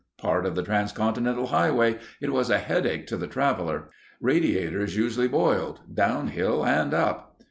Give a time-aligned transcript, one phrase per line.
[0.17, 3.91] Part of the transcontinental highway, it was a headache to the traveler.
[4.19, 7.37] Radiators usually boiled down hill and up.